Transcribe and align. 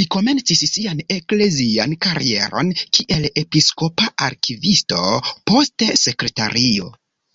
Li 0.00 0.06
komencis 0.14 0.62
sian 0.74 1.02
eklezian 1.16 1.92
karieron 2.08 2.72
kiel 3.00 3.28
episkopa 3.44 4.10
arkivisto, 4.30 5.04
poste 5.54 5.92
sekretario. 6.08 6.92